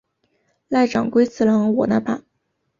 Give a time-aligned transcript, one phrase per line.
[0.71, 2.23] 濑长龟次郎我那霸。